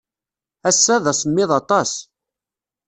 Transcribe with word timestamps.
Ass-a, 0.69 0.95
d 1.03 1.05
asemmiḍ 1.11 1.49
aṭas. 1.59 1.91